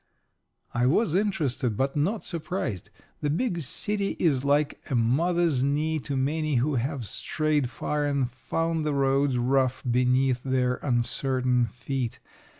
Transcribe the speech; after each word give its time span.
I 0.73 0.87
was 0.87 1.13
interested 1.13 1.77
but 1.77 1.95
not 1.95 2.23
surprised. 2.23 2.89
The 3.19 3.29
big 3.29 3.61
city 3.61 4.15
is 4.17 4.43
like 4.43 4.81
a 4.89 4.95
mother's 4.95 5.61
knee 5.61 5.99
to 5.99 6.17
many 6.17 6.55
who 6.55 6.73
have 6.73 7.07
strayed 7.07 7.69
far 7.69 8.05
and 8.07 8.27
found 8.27 8.83
the 8.83 8.95
roads 8.95 9.37
rough 9.37 9.83
beneath 9.87 10.41
their 10.41 10.77
uncertain 10.77 11.67
feet. 11.67 12.17